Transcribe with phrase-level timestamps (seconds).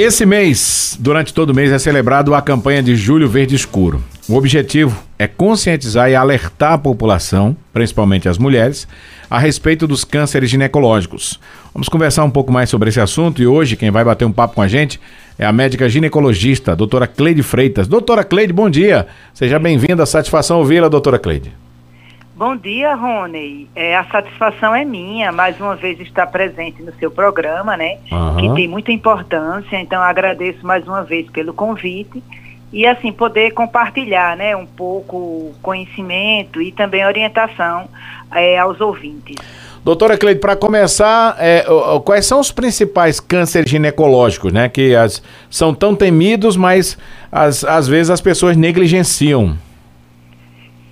[0.00, 4.00] Esse mês, durante todo o mês, é celebrado a campanha de Julho Verde Escuro.
[4.28, 8.86] O objetivo é conscientizar e alertar a população, principalmente as mulheres,
[9.28, 11.40] a respeito dos cânceres ginecológicos.
[11.74, 14.54] Vamos conversar um pouco mais sobre esse assunto e hoje quem vai bater um papo
[14.54, 15.00] com a gente
[15.36, 17.88] é a médica ginecologista, doutora Cleide Freitas.
[17.88, 19.08] Doutora Cleide, bom dia.
[19.34, 20.06] Seja bem-vinda.
[20.06, 21.52] Satisfação ouvi-la, doutora Cleide.
[22.38, 23.68] Bom dia, Rony.
[23.74, 27.98] É, a satisfação é minha, mais uma vez estar presente no seu programa, né?
[28.12, 28.36] Uhum.
[28.36, 29.76] Que tem muita importância.
[29.80, 32.22] Então, agradeço mais uma vez pelo convite
[32.72, 37.88] e assim poder compartilhar, né, um pouco conhecimento e também orientação
[38.30, 39.34] é, aos ouvintes.
[39.84, 41.64] Doutora Cleide, para começar, é,
[42.04, 44.68] quais são os principais cânceres ginecológicos, né?
[44.68, 46.96] Que as, são tão temidos, mas
[47.32, 49.58] as, às vezes as pessoas negligenciam.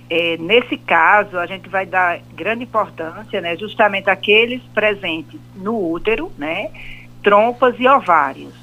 [0.09, 6.31] É, nesse caso, a gente vai dar grande importância, né, justamente aqueles presentes no útero,
[6.37, 6.69] né,
[7.21, 8.53] trompas e ovários.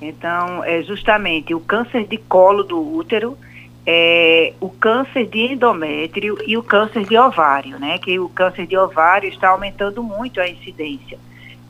[0.00, 3.36] Então, é justamente o câncer de colo do útero,
[3.84, 8.76] é, o câncer de endométrio e o câncer de ovário, né, que o câncer de
[8.76, 11.18] ovário está aumentando muito a incidência.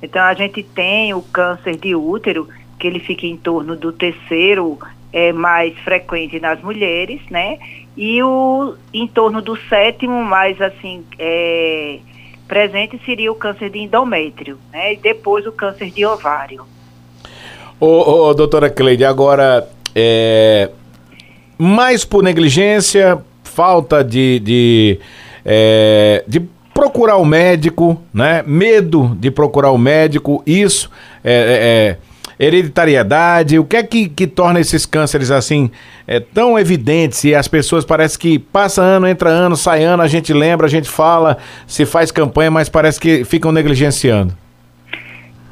[0.03, 4.79] Então, a gente tem o câncer de útero, que ele fica em torno do terceiro
[5.13, 7.59] é, mais frequente nas mulheres, né?
[7.97, 11.99] E o em torno do sétimo mais assim é,
[12.49, 14.95] presente seria o câncer de endométrio, né?
[14.95, 16.65] E depois o câncer de ovário.
[17.79, 20.71] Ô, doutora Cleide, agora é,
[21.59, 25.01] mais por negligência, falta de, de,
[25.45, 26.41] é, de
[26.73, 28.43] procurar o médico, né?
[28.47, 30.91] Medo de procurar o médico, isso
[31.23, 32.12] é, é, é
[32.43, 35.71] hereditariedade, o que é que, que torna esses cânceres assim
[36.07, 40.09] é, tão evidentes e as pessoas parece que passa ano, entra ano, sai ano, a
[40.09, 44.37] gente lembra, a gente fala, se faz campanha, mas parece que ficam negligenciando.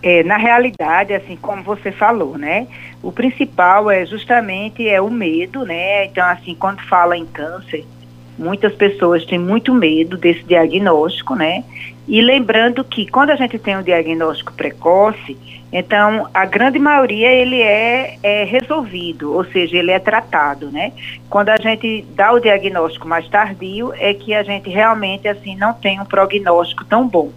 [0.03, 2.67] É, na realidade, assim como você falou, né?
[3.03, 6.07] O principal é justamente é o medo, né?
[6.07, 7.85] Então, assim, quando fala em câncer,
[8.41, 11.63] muitas pessoas têm muito medo desse diagnóstico, né?
[12.09, 15.37] E lembrando que quando a gente tem um diagnóstico precoce,
[15.71, 20.93] então a grande maioria ele é, é resolvido, ou seja, ele é tratado, né?
[21.29, 25.75] Quando a gente dá o diagnóstico mais tardio, é que a gente realmente assim não
[25.75, 27.31] tem um prognóstico tão bom.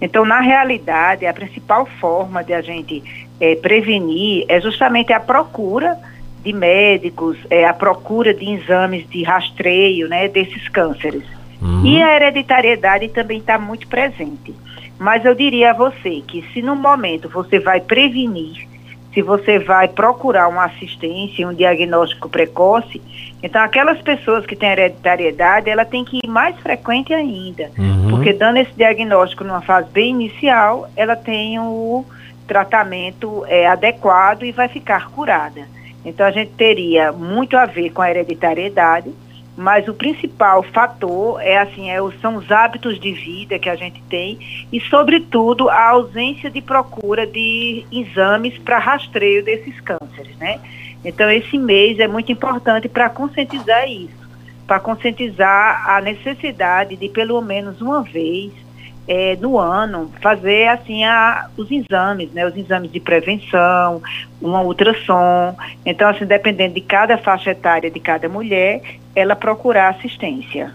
[0.00, 3.02] Então, na realidade, a principal forma de a gente
[3.40, 5.96] é, prevenir é justamente a procura
[6.44, 11.24] de médicos, é, a procura de exames de rastreio né, desses cânceres.
[11.60, 11.86] Uhum.
[11.86, 14.54] E a hereditariedade também está muito presente.
[14.98, 18.68] Mas eu diria a você que se no momento você vai prevenir,
[19.12, 23.00] se você vai procurar uma assistência, um diagnóstico precoce,
[23.42, 27.70] então aquelas pessoas que têm hereditariedade, ela tem que ir mais frequente ainda.
[27.78, 28.10] Uhum.
[28.10, 32.04] Porque dando esse diagnóstico numa fase bem inicial, ela tem o
[32.46, 35.62] tratamento é, adequado e vai ficar curada.
[36.04, 39.10] Então a gente teria muito a ver com a hereditariedade,
[39.56, 44.02] mas o principal fator é assim, é, são os hábitos de vida que a gente
[44.02, 50.60] tem e, sobretudo, a ausência de procura de exames para rastreio desses cânceres, né?
[51.04, 54.28] Então esse mês é muito importante para conscientizar isso,
[54.66, 58.63] para conscientizar a necessidade de pelo menos uma vez
[59.06, 62.46] é, no ano fazer assim a, os exames, né?
[62.46, 64.02] Os exames de prevenção,
[64.40, 65.54] uma ultrassom.
[65.84, 68.80] Então, assim, dependendo de cada faixa etária de cada mulher,
[69.14, 70.72] ela procurar assistência.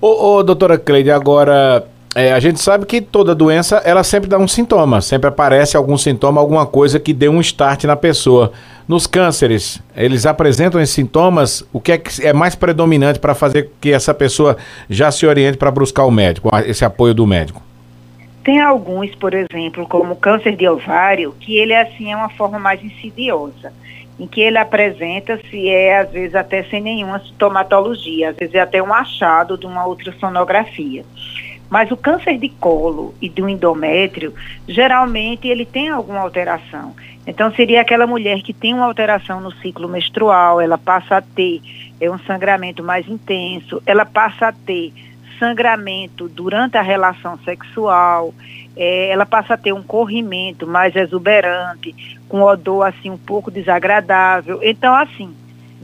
[0.00, 4.38] Ô, ô doutora Cleide, agora é, a gente sabe que toda doença ela sempre dá
[4.38, 8.52] um sintoma, sempre aparece algum sintoma, alguma coisa que dê um start na pessoa.
[8.88, 13.70] Nos cânceres, eles apresentam esses sintomas, o que é, que é mais predominante para fazer
[13.80, 14.56] que essa pessoa
[14.90, 17.62] já se oriente para buscar o médico, esse apoio do médico?
[18.42, 22.58] Tem alguns, por exemplo, como o câncer de ovário, que ele assim é uma forma
[22.58, 23.72] mais insidiosa,
[24.18, 28.82] em que ele apresenta-se é às vezes até sem nenhuma sintomatologia, às vezes é até
[28.82, 31.04] um achado de uma ultrassonografia.
[31.70, 34.34] Mas o câncer de colo e do endométrio,
[34.68, 36.94] geralmente ele tem alguma alteração.
[37.26, 41.62] Então seria aquela mulher que tem uma alteração no ciclo menstrual, ela passa a ter
[42.00, 44.92] é um sangramento mais intenso, ela passa a ter
[45.38, 48.34] sangramento durante a relação sexual,
[48.76, 51.94] é, ela passa a ter um corrimento mais exuberante,
[52.28, 54.58] com odor assim um pouco desagradável.
[54.62, 55.32] Então assim,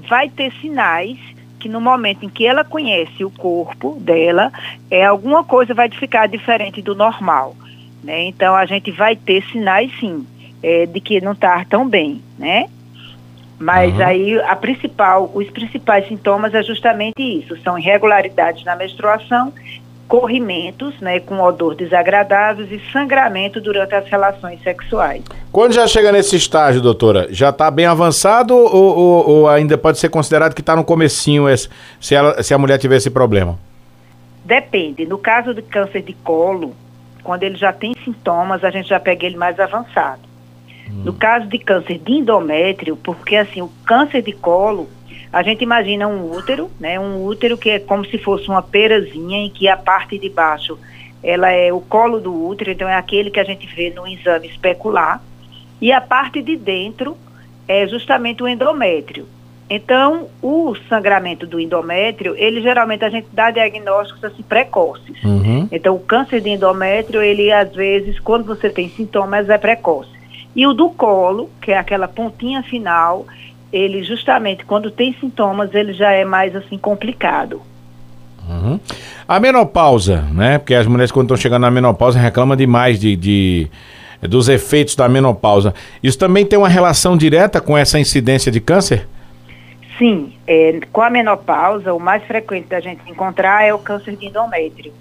[0.09, 1.19] vai ter sinais
[1.61, 4.53] que no momento em que ela conhece o corpo dela,
[4.91, 7.55] é alguma coisa vai ficar diferente do normal,
[8.03, 8.25] né?
[8.25, 10.27] Então a gente vai ter sinais sim
[10.63, 12.69] é, de que não está tão bem, né?
[13.59, 14.07] Mas uhum.
[14.07, 19.53] aí a principal, os principais sintomas é justamente isso, são irregularidades na menstruação
[20.09, 25.23] corrimentos, né, com odor desagradáveis e sangramento durante as relações sexuais.
[25.53, 29.99] Quando já chega nesse estágio, doutora, já está bem avançado ou, ou, ou, ainda pode
[29.99, 31.69] ser considerado que está no comecinho esse,
[32.01, 33.59] se, ela, se a mulher tiver esse problema?
[34.45, 35.05] Depende.
[35.05, 36.75] No caso de câncer de colo,
[37.23, 40.28] quando ele já tem sintomas, a gente já pega ele mais avançado.
[40.89, 41.03] Hum.
[41.05, 44.89] No caso de câncer de endométrio, porque assim, o câncer de colo,
[45.33, 46.99] a gente imagina um útero, né?
[46.99, 50.79] Um útero que é como se fosse uma perazinha em que a parte de baixo
[51.23, 54.47] ela é o colo do útero, então é aquele que a gente vê no exame
[54.47, 55.23] especular,
[55.81, 57.17] e a parte de dentro
[57.67, 59.27] é justamente o endométrio.
[59.71, 65.23] Então, o sangramento do endométrio, ele geralmente a gente dá diagnósticos assim precoces.
[65.23, 65.69] Uhum.
[65.71, 70.18] Então, o câncer de endométrio, ele às vezes, quando você tem sintomas, é precoce.
[70.55, 73.27] E o do colo, que é aquela pontinha final,
[73.73, 77.61] ele justamente quando tem sintomas, ele já é mais assim complicado.
[78.49, 78.81] Uhum.
[79.27, 80.59] A menopausa, né?
[80.59, 83.71] Porque as mulheres quando estão chegando na menopausa reclamam demais de, de,
[84.23, 85.75] dos efeitos da menopausa.
[86.03, 89.07] Isso também tem uma relação direta com essa incidência de câncer?
[89.99, 94.27] Sim, é, com a menopausa, o mais frequente da gente encontrar é o câncer de
[94.27, 94.93] endométrio,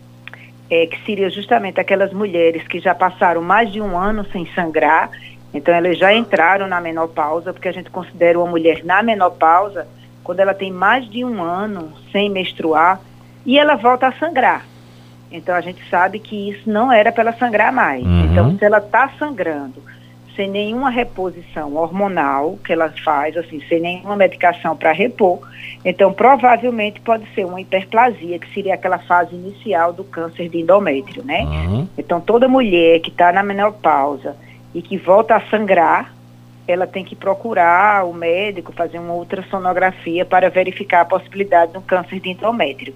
[0.70, 5.12] é, que seria justamente aquelas mulheres que já passaram mais de um ano sem sangrar
[5.58, 9.88] então elas já entraram na menopausa, porque a gente considera uma mulher na menopausa
[10.24, 13.00] quando ela tem mais de um ano sem menstruar
[13.46, 14.66] e ela volta a sangrar.
[15.32, 18.04] Então a gente sabe que isso não era para ela sangrar mais.
[18.04, 18.26] Uhum.
[18.26, 19.82] Então se ela está sangrando
[20.36, 25.40] sem nenhuma reposição hormonal que ela faz, assim, sem nenhuma medicação para repor,
[25.84, 31.24] então provavelmente pode ser uma hiperplasia, que seria aquela fase inicial do câncer de endométrio,
[31.24, 31.42] né?
[31.42, 31.88] Uhum.
[31.98, 34.36] Então toda mulher que está na menopausa
[34.74, 36.14] e que volta a sangrar,
[36.68, 41.82] ela tem que procurar o médico, fazer uma ultrassonografia para verificar a possibilidade de um
[41.82, 42.94] câncer de endométrio.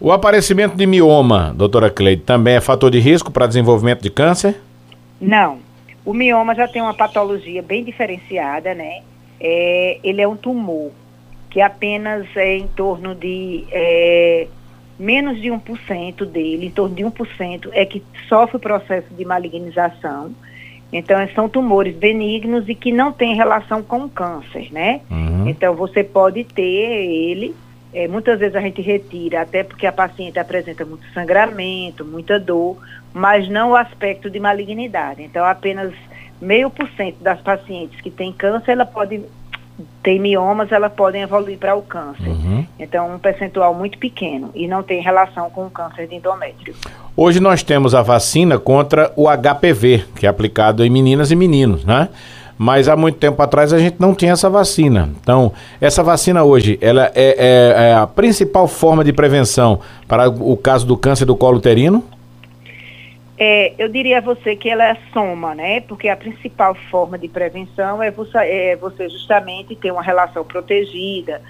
[0.00, 4.60] O aparecimento de mioma, doutora Cleide, também é fator de risco para desenvolvimento de câncer?
[5.20, 5.58] Não.
[6.04, 9.02] O mioma já tem uma patologia bem diferenciada, né?
[9.40, 10.90] É, ele é um tumor
[11.48, 14.48] que apenas é em torno de é,
[14.98, 20.32] menos de 1% dele, em torno de 1%, é que sofre o processo de malignização.
[20.96, 25.00] Então, são tumores benignos e que não têm relação com o câncer, né?
[25.10, 25.48] Uhum.
[25.48, 27.52] Então, você pode ter ele,
[27.92, 32.78] é, muitas vezes a gente retira, até porque a paciente apresenta muito sangramento, muita dor,
[33.12, 35.20] mas não o aspecto de malignidade.
[35.24, 35.92] Então, apenas
[36.40, 39.20] meio por cento das pacientes que têm câncer, ela pode
[40.02, 42.28] tem miomas, elas podem evoluir para o câncer.
[42.28, 42.64] Uhum.
[42.78, 46.74] Então, um percentual muito pequeno e não tem relação com o câncer de endométrio.
[47.16, 51.84] Hoje nós temos a vacina contra o HPV, que é aplicado em meninas e meninos,
[51.84, 52.08] né?
[52.56, 55.10] Mas há muito tempo atrás a gente não tinha essa vacina.
[55.20, 60.56] Então, essa vacina hoje, ela é, é, é a principal forma de prevenção para o
[60.56, 62.04] caso do câncer do colo uterino?
[63.36, 65.80] É, eu diria a você que ela é soma, né?
[65.80, 71.42] Porque a principal forma de prevenção é você, é você justamente ter uma relação protegida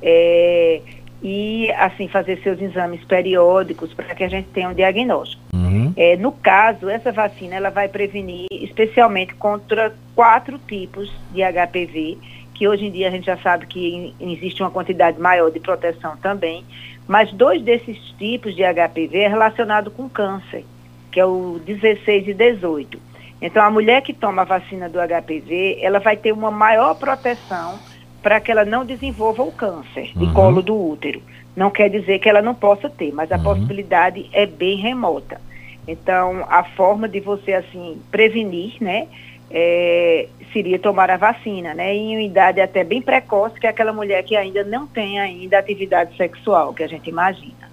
[0.00, 0.80] é,
[1.20, 5.42] e, assim, fazer seus exames periódicos para que a gente tenha um diagnóstico.
[5.52, 5.92] Uhum.
[5.96, 12.18] É, no caso, essa vacina ela vai prevenir especialmente contra quatro tipos de HPV,
[12.54, 16.16] que hoje em dia a gente já sabe que existe uma quantidade maior de proteção
[16.18, 16.64] também,
[17.08, 20.64] mas dois desses tipos de HPV é relacionado com câncer
[21.12, 22.98] que é o 16 e 18.
[23.40, 27.78] Então, a mulher que toma a vacina do HPV, ela vai ter uma maior proteção
[28.22, 30.32] para que ela não desenvolva o câncer de uhum.
[30.32, 31.20] colo do útero.
[31.54, 33.42] Não quer dizer que ela não possa ter, mas a uhum.
[33.42, 35.40] possibilidade é bem remota.
[35.86, 39.08] Então, a forma de você, assim, prevenir, né,
[39.50, 43.92] é, seria tomar a vacina, né, em uma idade até bem precoce, que é aquela
[43.92, 47.71] mulher que ainda não tem ainda atividade sexual, que a gente imagina.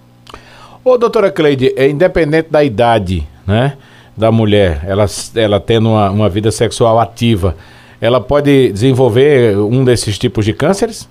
[0.83, 3.77] Ô, doutora Cleide, é independente da idade, né,
[4.15, 5.05] da mulher, ela,
[5.35, 7.55] ela tendo uma, uma vida sexual ativa,
[8.01, 11.09] ela pode desenvolver um desses tipos de cânceres?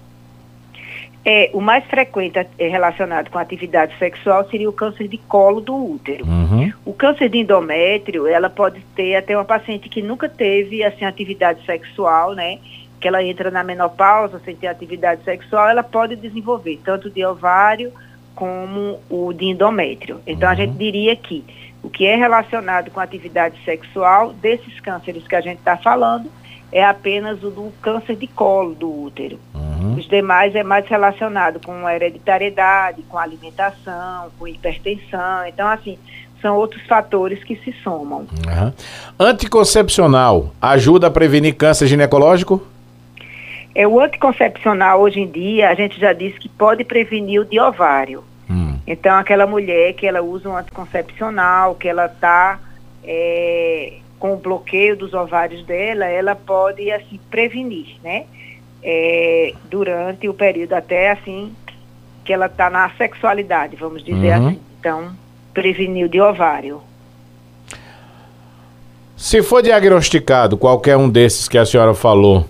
[1.25, 5.75] É, o mais frequente é relacionado com atividade sexual seria o câncer de colo do
[5.75, 6.25] útero.
[6.25, 6.73] Uhum.
[6.87, 11.63] O câncer de endométrio, ela pode ter até uma paciente que nunca teve assim atividade
[11.67, 12.59] sexual, né?
[12.99, 17.93] Que ela entra na menopausa sem ter atividade sexual, ela pode desenvolver tanto de ovário
[18.38, 20.21] como o de endométrio.
[20.25, 20.52] Então, uhum.
[20.52, 21.45] a gente diria que
[21.83, 26.30] o que é relacionado com a atividade sexual, desses cânceres que a gente está falando,
[26.71, 29.40] é apenas o do câncer de colo do útero.
[29.52, 29.97] Uhum.
[29.97, 35.45] Os demais é mais relacionado com a hereditariedade, com a alimentação, com hipertensão.
[35.49, 35.99] Então, assim,
[36.40, 38.21] são outros fatores que se somam.
[38.21, 38.73] Uhum.
[39.18, 42.64] Anticoncepcional ajuda a prevenir câncer ginecológico?
[43.75, 47.59] É, o anticoncepcional, hoje em dia, a gente já disse que pode prevenir o de
[47.59, 48.25] ovário.
[48.50, 48.78] Hum.
[48.87, 52.59] Então, aquela mulher que ela usa um anticoncepcional, que ela está
[53.05, 58.25] é, com o bloqueio dos ovários dela, ela pode, assim, prevenir, né?
[58.83, 61.55] É, durante o período até, assim,
[62.25, 64.49] que ela está na sexualidade, vamos dizer uhum.
[64.49, 64.61] assim.
[64.78, 65.12] Então,
[65.52, 66.81] preveniu de ovário.
[69.17, 72.47] Se for diagnosticado qualquer um desses que a senhora falou,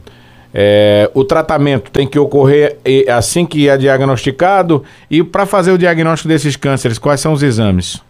[0.54, 2.78] é, o tratamento tem que ocorrer
[3.08, 8.02] assim que é diagnosticado e para fazer o diagnóstico desses cânceres, quais são os exames?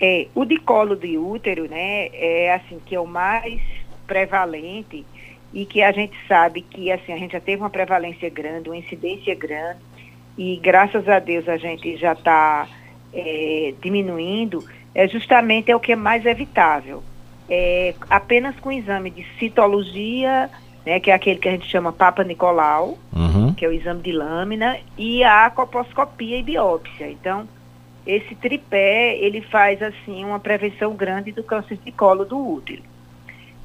[0.00, 3.60] É, o de colo de útero, né, é assim que é o mais
[4.06, 5.04] prevalente
[5.52, 8.76] e que a gente sabe que assim a gente já teve uma prevalência grande, uma
[8.76, 9.80] incidência grande
[10.36, 12.68] e graças a Deus a gente já está
[13.12, 14.62] é, diminuindo,
[14.94, 17.02] é justamente é o que é mais evitável
[17.48, 20.50] é, apenas com exame de citologia,
[20.84, 23.52] né, que é aquele que a gente chama Papa Nicolau, uhum.
[23.54, 27.10] que é o exame de lâmina, e a coposcopia e biópsia.
[27.10, 27.46] Então,
[28.06, 32.82] esse tripé, ele faz, assim, uma prevenção grande do câncer de colo do útero.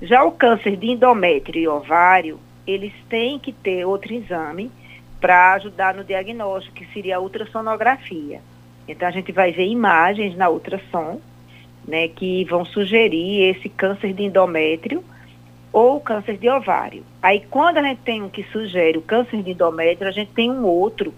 [0.02, 4.70] Já o câncer de endométrio e ovário, eles têm que ter outro exame
[5.22, 8.42] para ajudar no diagnóstico, que seria a ultrassonografia.
[8.86, 11.22] Então, a gente vai ver imagens na ultrassom,
[11.88, 15.04] né, que vão sugerir esse câncer de endométrio
[15.74, 17.04] ou câncer de ovário.
[17.20, 20.52] Aí, quando a gente tem um que sugere o câncer de endométrio, a gente tem
[20.52, 21.12] um outro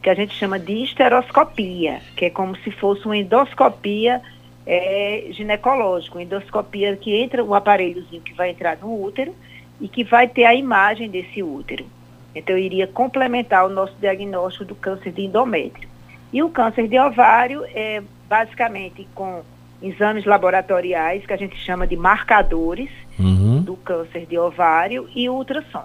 [0.00, 4.22] que a gente chama de esteroscopia, que é como se fosse uma endoscopia
[4.64, 9.34] é, ginecológica, uma endoscopia que entra um aparelhozinho que vai entrar no útero
[9.80, 11.84] e que vai ter a imagem desse útero.
[12.32, 15.88] Então, iria complementar o nosso diagnóstico do câncer de endométrio.
[16.32, 19.42] E o câncer de ovário é basicamente com
[19.82, 23.62] exames laboratoriais que a gente chama de marcadores uhum.
[23.62, 25.84] do câncer de ovário e ultrassom.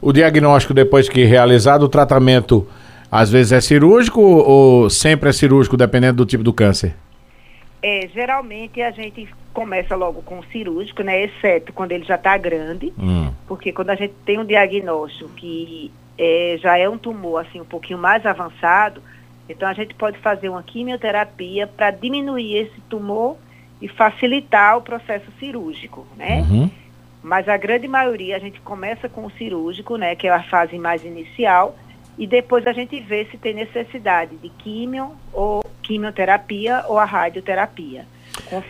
[0.00, 2.66] O diagnóstico depois que realizado, o tratamento
[3.10, 6.94] às vezes é cirúrgico ou sempre é cirúrgico, dependendo do tipo do câncer?
[7.82, 11.24] É, geralmente a gente começa logo com o cirúrgico, né?
[11.24, 13.32] Exceto quando ele já está grande, hum.
[13.48, 17.64] porque quando a gente tem um diagnóstico que é, já é um tumor assim um
[17.64, 19.02] pouquinho mais avançado,
[19.48, 23.36] então a gente pode fazer uma quimioterapia para diminuir esse tumor
[23.80, 26.40] e facilitar o processo cirúrgico, né?
[26.42, 26.70] Uhum.
[27.22, 30.78] Mas a grande maioria a gente começa com o cirúrgico, né, que é a fase
[30.78, 31.76] mais inicial,
[32.18, 38.06] e depois a gente vê se tem necessidade de quimio ou quimioterapia ou a radioterapia,
[38.46, 38.64] com o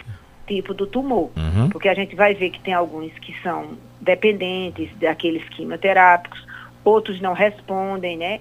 [0.46, 1.30] tipo do tumor.
[1.36, 1.68] Uhum.
[1.70, 6.44] Porque a gente vai ver que tem alguns que são dependentes daqueles quimioterápicos,
[6.84, 8.40] outros não respondem, né?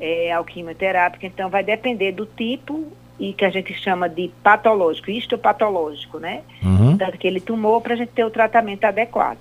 [0.00, 5.10] é, ao quimioterápico, então vai depender do tipo e que a gente chama de patológico,
[5.10, 6.40] histopatológico, né?
[6.62, 6.96] Uhum.
[6.96, 9.38] Daquele tumor para a gente ter o tratamento adequado.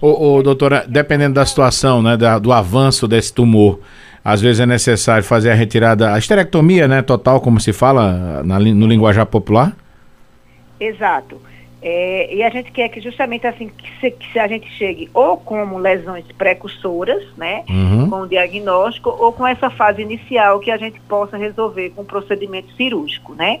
[0.00, 3.80] Ô, ô, doutora, dependendo da situação, né, da, do avanço desse tumor,
[4.24, 8.60] às vezes é necessário fazer a retirada, a esterectomia, né, total, como se fala na,
[8.60, 9.76] no linguajar popular?
[10.78, 11.40] Exato.
[11.80, 15.08] É, e a gente quer que justamente assim que se, que se, a gente chegue
[15.14, 18.10] ou como lesões precursoras, né, uhum.
[18.10, 22.72] com o diagnóstico, ou com essa fase inicial que a gente possa resolver com procedimento
[22.74, 23.60] cirúrgico, né?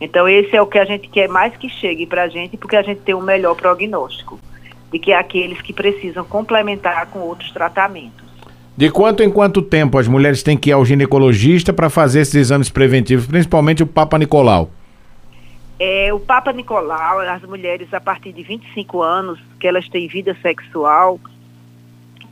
[0.00, 2.76] Então esse é o que a gente quer mais que chegue para a gente, porque
[2.76, 4.38] a gente tem um melhor prognóstico
[4.92, 8.24] de que aqueles que precisam complementar com outros tratamentos.
[8.76, 12.34] De quanto em quanto tempo as mulheres têm que ir ao ginecologista para fazer esses
[12.34, 14.70] exames preventivos, principalmente o Papa Nicolau?
[15.78, 20.34] É, o Papa Nicolau, as mulheres a partir de 25 anos, que elas têm vida
[20.40, 21.20] sexual,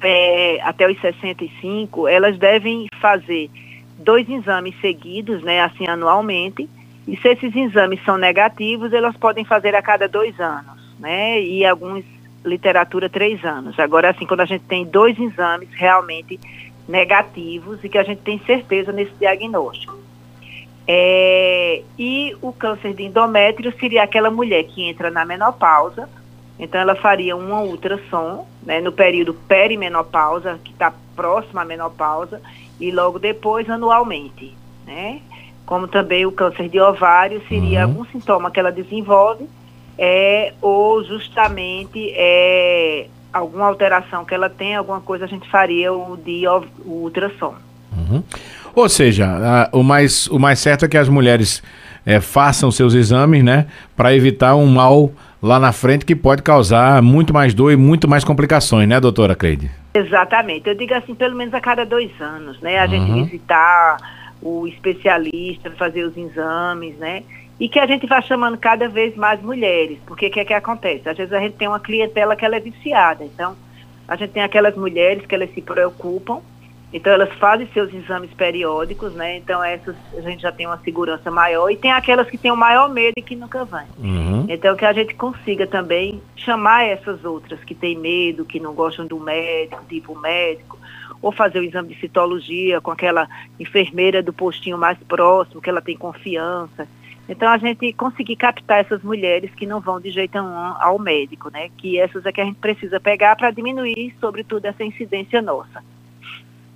[0.01, 3.51] é, até os 65, elas devem fazer
[3.99, 6.69] dois exames seguidos, né, assim, anualmente,
[7.07, 11.65] e se esses exames são negativos, elas podem fazer a cada dois anos, né, e
[11.67, 12.05] alguns,
[12.45, 13.79] literatura, três anos.
[13.79, 16.39] Agora, assim, quando a gente tem dois exames realmente
[16.87, 19.99] negativos e que a gente tem certeza nesse diagnóstico.
[20.87, 26.09] É, e o câncer de endométrio seria aquela mulher que entra na menopausa,
[26.59, 32.41] então ela faria uma ultrassom né, no período perimenopausa, que está próximo à menopausa,
[32.79, 34.55] e logo depois anualmente.
[34.87, 35.21] Né?
[35.65, 37.93] Como também o câncer de ovário seria uhum.
[37.93, 39.49] algum sintoma que ela desenvolve,
[39.97, 46.17] é, ou justamente é, alguma alteração que ela tem, alguma coisa a gente faria o
[46.17, 47.55] de o ultrassom.
[47.97, 48.23] Uhum.
[48.75, 51.63] Ou seja, a, o, mais, o mais certo é que as mulheres
[52.05, 53.67] é, façam seus exames, né?
[53.97, 58.09] Para evitar um mal lá na frente que pode causar muito mais dor e muito
[58.09, 59.71] mais complicações, né, doutora Creide?
[59.93, 60.69] Exatamente.
[60.69, 62.79] Eu digo assim, pelo menos a cada dois anos, né?
[62.79, 62.91] A uhum.
[62.91, 63.99] gente visitar
[64.43, 67.23] o especialista, fazer os exames, né?
[67.61, 70.53] E que a gente vá chamando cada vez mais mulheres, porque o que é que
[70.53, 71.09] acontece?
[71.09, 73.55] Às vezes a gente tem uma clientela que ela é viciada, então
[74.09, 76.41] a gente tem aquelas mulheres que elas se preocupam
[76.95, 79.37] Então elas fazem seus exames periódicos, né?
[79.39, 82.57] Então essas a gente já tem uma segurança maior e tem aquelas que têm o
[82.57, 83.85] maior medo e que nunca vão.
[83.99, 84.47] Uhum.
[84.49, 89.05] Então que a gente consiga também chamar essas outras que têm medo, que não gostam
[89.09, 90.79] do médico, tipo médico,
[91.21, 95.83] ou fazer o exame de citologia com aquela enfermeira do postinho mais próximo, que ela
[95.83, 96.87] tem confiança.
[97.29, 101.51] Então a gente conseguir captar essas mulheres que não vão de jeito nenhum ao médico,
[101.51, 101.71] né?
[101.77, 105.83] Que essas é que a gente precisa pegar para diminuir, sobretudo, essa incidência nossa.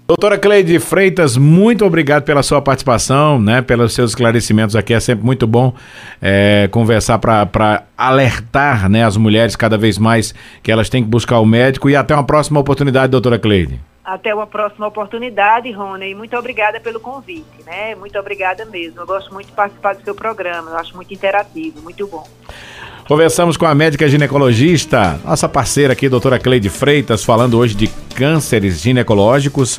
[0.09, 4.95] Doutora Cleide Freitas, muito obrigado pela sua participação, né, pelos seus esclarecimentos aqui.
[4.95, 5.75] É sempre muito bom
[6.23, 11.41] é, conversar para alertar né, as mulheres cada vez mais que elas têm que buscar
[11.41, 11.91] o médico.
[11.91, 13.79] E até uma próxima oportunidade, doutora Cleide.
[14.03, 16.15] Até uma próxima oportunidade, Rony.
[16.15, 17.95] Muito obrigada pelo convite, né?
[17.95, 19.03] Muito obrigada mesmo.
[19.03, 20.71] Eu gosto muito de participar do seu programa.
[20.71, 22.27] Eu acho muito interativo, muito bom.
[23.09, 28.83] Conversamos com a médica ginecologista, nossa parceira aqui, doutora Cleide Freitas, falando hoje de cânceres
[28.83, 29.77] ginecológicos.